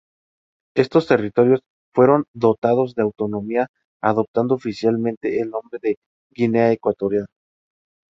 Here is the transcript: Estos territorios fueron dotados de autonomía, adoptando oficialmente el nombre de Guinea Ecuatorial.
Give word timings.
Estos 0.75 1.05
territorios 1.05 1.61
fueron 1.93 2.25
dotados 2.33 2.95
de 2.95 3.03
autonomía, 3.03 3.67
adoptando 4.01 4.55
oficialmente 4.55 5.39
el 5.41 5.51
nombre 5.51 5.77
de 5.79 5.97
Guinea 6.33 6.71
Ecuatorial. 6.71 7.27